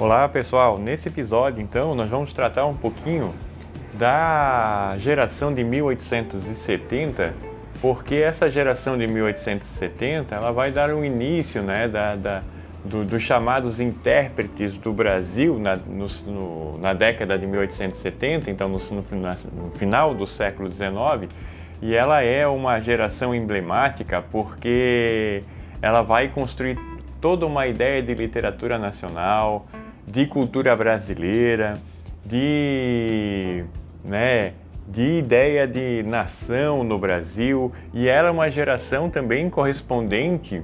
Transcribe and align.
Olá 0.00 0.26
pessoal, 0.30 0.78
nesse 0.78 1.10
episódio 1.10 1.60
então 1.60 1.94
nós 1.94 2.08
vamos 2.08 2.32
tratar 2.32 2.64
um 2.64 2.74
pouquinho 2.74 3.34
da 3.92 4.94
geração 4.96 5.52
de 5.52 5.62
1870, 5.62 7.34
porque 7.82 8.14
essa 8.14 8.48
geração 8.48 8.96
de 8.96 9.06
1870 9.06 10.34
ela 10.34 10.52
vai 10.52 10.70
dar 10.70 10.88
um 10.88 11.04
início 11.04 11.62
né, 11.62 11.86
da, 11.86 12.16
da 12.16 12.40
do, 12.82 13.04
dos 13.04 13.22
chamados 13.22 13.78
intérpretes 13.78 14.74
do 14.78 14.90
Brasil 14.90 15.58
na, 15.58 15.76
no, 15.76 16.06
no, 16.26 16.78
na 16.78 16.94
década 16.94 17.38
de 17.38 17.46
1870, 17.46 18.50
então 18.50 18.70
no, 18.70 18.78
no 18.78 19.70
final 19.72 20.14
do 20.14 20.26
século 20.26 20.72
XIX, 20.72 21.30
e 21.82 21.94
ela 21.94 22.22
é 22.22 22.46
uma 22.46 22.80
geração 22.80 23.34
emblemática 23.34 24.24
porque 24.32 25.42
ela 25.82 26.00
vai 26.00 26.28
construir 26.28 26.78
toda 27.20 27.44
uma 27.44 27.66
ideia 27.66 28.02
de 28.02 28.14
literatura 28.14 28.78
nacional, 28.78 29.66
de 30.10 30.26
cultura 30.26 30.74
brasileira, 30.74 31.78
de, 32.26 33.64
né, 34.04 34.52
de 34.88 35.18
ideia 35.18 35.66
de 35.66 36.02
nação 36.02 36.82
no 36.82 36.98
Brasil, 36.98 37.72
e 37.94 38.08
ela 38.08 38.28
é 38.28 38.30
uma 38.30 38.50
geração 38.50 39.08
também 39.08 39.48
correspondente 39.48 40.62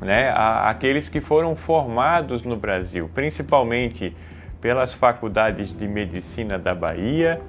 né, 0.00 0.32
àqueles 0.34 1.08
que 1.08 1.20
foram 1.20 1.54
formados 1.54 2.42
no 2.42 2.56
Brasil, 2.56 3.08
principalmente 3.14 4.16
pelas 4.60 4.92
faculdades 4.92 5.76
de 5.76 5.86
medicina 5.86 6.58
da 6.58 6.74
Bahia, 6.74 7.40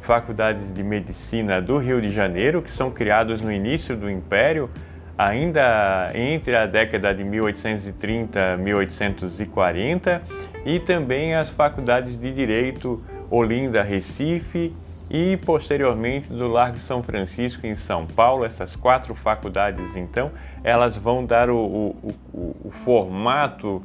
faculdades 0.00 0.72
de 0.74 0.82
medicina 0.82 1.60
do 1.62 1.78
Rio 1.78 2.00
de 2.00 2.10
Janeiro, 2.10 2.60
que 2.60 2.70
são 2.70 2.90
criados 2.90 3.40
no 3.40 3.50
início 3.50 3.96
do 3.96 4.10
Império, 4.10 4.68
ainda 5.16 6.10
entre 6.14 6.56
a 6.56 6.66
década 6.66 7.14
de 7.14 7.22
1830 7.24 8.38
e 8.38 8.56
1840, 8.62 10.22
e 10.64 10.80
também 10.80 11.34
as 11.34 11.50
faculdades 11.50 12.18
de 12.18 12.32
Direito 12.32 13.02
Olinda, 13.30 13.82
Recife 13.82 14.74
e 15.10 15.36
posteriormente 15.38 16.28
do 16.28 16.48
Largo 16.48 16.78
São 16.78 17.02
Francisco 17.02 17.66
em 17.66 17.76
São 17.76 18.06
Paulo. 18.06 18.44
Essas 18.44 18.74
quatro 18.74 19.14
faculdades, 19.14 19.94
então, 19.96 20.32
elas 20.62 20.96
vão 20.96 21.24
dar 21.24 21.50
o, 21.50 21.56
o, 21.56 22.14
o, 22.32 22.56
o 22.64 22.70
formato, 22.84 23.82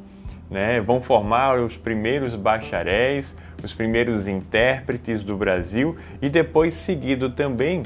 né, 0.50 0.80
vão 0.80 1.00
formar 1.00 1.60
os 1.60 1.76
primeiros 1.76 2.34
bacharéis, 2.34 3.36
os 3.62 3.72
primeiros 3.72 4.26
intérpretes 4.26 5.22
do 5.22 5.36
Brasil 5.36 5.96
e 6.20 6.28
depois 6.28 6.74
seguido 6.74 7.30
também 7.30 7.82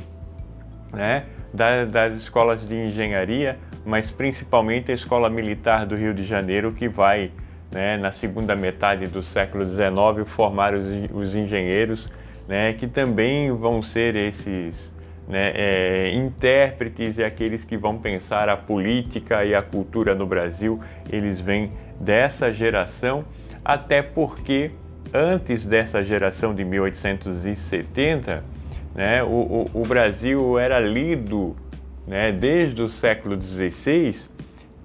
né, 0.93 1.25
das 1.55 2.15
escolas 2.17 2.67
de 2.67 2.75
engenharia, 2.75 3.59
mas 3.85 4.11
principalmente 4.11 4.91
a 4.91 4.95
Escola 4.95 5.31
Militar 5.31 5.87
do 5.87 5.95
Rio 5.95 6.13
de 6.13 6.25
Janeiro, 6.25 6.73
que 6.73 6.89
vai, 6.89 7.31
né, 7.71 7.97
na 7.97 8.11
segunda 8.11 8.57
metade 8.57 9.07
do 9.07 9.23
século 9.23 9.65
XIX, 9.65 10.27
formar 10.27 10.75
os, 10.75 10.87
os 11.13 11.35
engenheiros, 11.35 12.11
né, 12.49 12.73
que 12.73 12.89
também 12.89 13.53
vão 13.53 13.83
ser 13.83 14.17
esses 14.17 14.93
né, 15.29 15.53
é, 15.55 16.13
intérpretes 16.15 17.19
e 17.19 17.25
aqueles 17.25 17.65
que 17.65 17.77
vão 17.77 17.99
pensar 17.99 18.49
a 18.49 18.57
política 18.57 19.45
e 19.45 19.55
a 19.55 19.63
cultura 19.63 20.15
no 20.15 20.27
Brasil, 20.27 20.81
eles 21.11 21.41
vêm 21.41 21.73
dessa 22.01 22.53
geração, 22.53 23.25
até 23.65 24.03
porque 24.03 24.73
antes 25.13 25.65
dessa 25.65 26.03
geração 26.03 26.53
de 26.53 26.65
1870, 26.65 28.43
né, 28.95 29.23
o, 29.23 29.27
o, 29.27 29.71
o 29.75 29.83
Brasil 29.83 30.59
era 30.59 30.79
lido 30.79 31.57
né, 32.07 32.31
desde 32.31 32.83
o 32.83 32.89
século 32.89 33.41
XVI, 33.41 34.17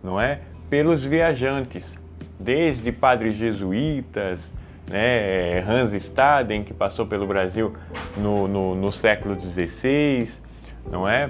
não 0.03 0.19
é, 0.19 0.39
pelos 0.69 1.03
viajantes, 1.03 1.97
desde 2.39 2.91
padres 2.91 3.35
jesuítas, 3.35 4.51
né, 4.89 5.59
Hans 5.59 5.93
Staden, 5.93 6.63
que 6.63 6.73
passou 6.73 7.05
pelo 7.05 7.27
Brasil 7.27 7.73
no, 8.17 8.47
no, 8.47 8.75
no 8.75 8.91
século 8.91 9.39
XVI, 9.39 10.29
não 10.89 11.07
é? 11.07 11.29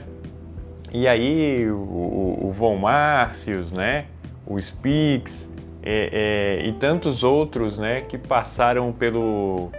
E 0.91 1.07
aí 1.07 1.69
o, 1.69 2.39
o 2.41 2.53
Von 2.55 2.77
Marcius, 2.77 3.71
né, 3.71 4.05
o 4.45 4.59
Spix 4.59 5.49
é, 5.83 6.59
é, 6.61 6.67
e 6.67 6.73
tantos 6.73 7.23
outros, 7.23 7.77
né, 7.77 8.01
que 8.01 8.17
passaram 8.17 8.91
pelo, 8.91 9.69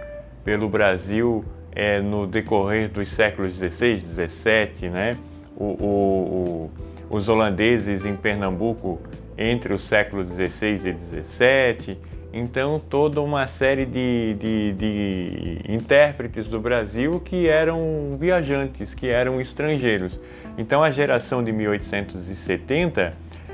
pelo 0.43 0.69
Brasil 0.69 1.43
é, 1.73 2.01
no 2.01 2.27
decorrer 2.27 2.89
dos 2.89 3.09
séculos 3.09 3.55
XVI, 3.55 3.99
XVII, 3.99 4.89
né? 4.89 5.17
O, 5.55 5.65
o, 5.65 6.69
o, 7.09 7.17
os 7.17 7.29
holandeses 7.29 8.05
em 8.05 8.15
Pernambuco 8.15 8.99
entre 9.37 9.73
os 9.73 9.83
séculos 9.83 10.29
XVI 10.29 10.75
e 10.75 10.93
XVII. 10.93 11.97
Então, 12.33 12.81
toda 12.89 13.19
uma 13.21 13.45
série 13.45 13.85
de, 13.85 14.35
de, 14.39 14.73
de, 14.73 15.61
intérpretes 15.67 16.47
do 16.47 16.59
Brasil 16.59 17.19
que 17.19 17.47
eram 17.47 18.15
viajantes, 18.17 18.93
que 18.93 19.07
eram 19.07 19.41
estrangeiros. 19.41 20.17
Então, 20.57 20.81
a 20.81 20.91
geração 20.91 21.43
de 21.43 21.51
1870 21.51 23.13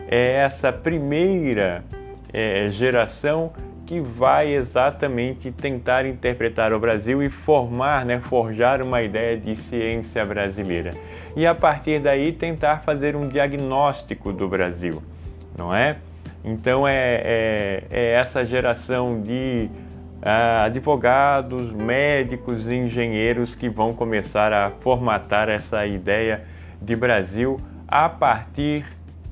é 0.10 0.34
essa 0.36 0.72
primeira 0.72 1.84
é, 2.32 2.70
geração 2.70 3.52
que 3.88 4.02
vai 4.02 4.54
exatamente 4.54 5.50
tentar 5.50 6.06
interpretar 6.06 6.74
o 6.74 6.80
Brasil 6.80 7.24
e 7.24 7.30
formar, 7.30 8.06
né, 8.06 8.20
forjar 8.20 8.82
uma 8.82 9.02
ideia 9.02 9.38
de 9.38 9.56
ciência 9.56 10.26
brasileira. 10.26 10.94
E 11.38 11.48
a 11.48 11.56
partir 11.56 12.00
daí 12.00 12.34
tentar 12.34 12.80
fazer 12.80 13.16
um 13.16 13.30
diagnóstico 13.30 14.34
do 14.34 14.46
Brasil, 14.46 15.02
não 15.58 15.74
é? 15.74 15.96
Então 16.44 16.86
é, 16.86 17.22
é, 17.24 17.84
é 17.90 18.12
essa 18.12 18.46
geração 18.46 19.22
de 19.22 19.70
ah, 20.22 20.66
advogados, 20.66 21.72
médicos 21.72 22.68
engenheiros 22.68 23.56
que 23.56 23.70
vão 23.70 23.94
começar 23.94 24.52
a 24.52 24.70
formatar 24.82 25.48
essa 25.48 25.86
ideia 25.86 26.44
de 26.82 26.94
Brasil 26.94 27.58
a 27.88 28.10
partir, 28.10 28.86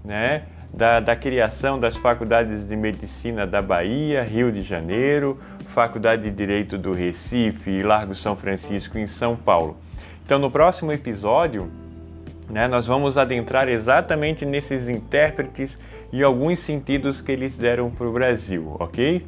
né? 0.03 0.43
Da, 0.75 0.99
da 0.99 1.15
criação 1.15 1.79
das 1.79 1.95
faculdades 1.95 2.67
de 2.67 2.75
medicina 2.75 3.47
da 3.47 3.61
Bahia, 3.61 4.23
Rio 4.23 4.51
de 4.51 4.61
Janeiro, 4.61 5.39
Faculdade 5.67 6.23
de 6.23 6.31
Direito 6.31 6.77
do 6.77 6.91
Recife 6.91 7.71
e 7.71 7.81
Largo 7.81 8.13
São 8.13 8.35
Francisco 8.35 8.97
em 8.97 9.07
São 9.07 9.37
Paulo. 9.37 9.77
Então, 10.25 10.37
no 10.37 10.51
próximo 10.51 10.91
episódio, 10.91 11.71
né, 12.49 12.67
nós 12.67 12.85
vamos 12.85 13.17
adentrar 13.17 13.69
exatamente 13.69 14.45
nesses 14.45 14.89
intérpretes 14.89 15.77
e 16.11 16.21
alguns 16.21 16.59
sentidos 16.59 17.21
que 17.21 17.31
eles 17.31 17.55
deram 17.55 17.89
para 17.89 18.07
o 18.07 18.11
Brasil, 18.11 18.75
ok? 18.77 19.25